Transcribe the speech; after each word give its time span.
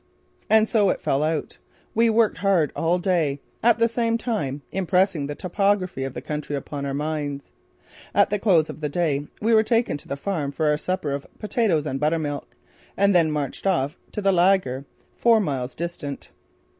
And 0.49 0.67
so 0.67 0.89
it 0.89 0.99
fell 0.99 1.21
out. 1.21 1.59
We 1.93 2.09
worked 2.09 2.37
hard 2.37 2.71
all 2.75 2.97
that 2.97 3.03
day, 3.03 3.39
at 3.61 3.77
the 3.77 3.87
same 3.87 4.17
time 4.17 4.63
impressing 4.71 5.27
the 5.27 5.35
topography 5.35 6.03
of 6.05 6.15
the 6.15 6.23
country 6.23 6.55
upon 6.55 6.87
our 6.87 6.93
minds. 6.95 7.51
At 8.15 8.31
the 8.31 8.39
close 8.39 8.67
of 8.67 8.81
the 8.81 8.89
day 8.89 9.27
we 9.43 9.53
were 9.53 9.61
taken 9.61 9.97
to 9.97 10.07
the 10.07 10.17
farm 10.17 10.53
for 10.53 10.65
our 10.65 10.77
supper 10.77 11.11
of 11.11 11.27
potatoes 11.37 11.85
and 11.85 11.99
buttermilk 11.99 12.55
and 12.97 13.13
then 13.13 13.29
marched 13.29 13.67
off 13.67 13.99
to 14.13 14.23
the 14.23 14.31
laager, 14.31 14.85
four 15.17 15.39
miles 15.39 15.75
distant. 15.75 16.31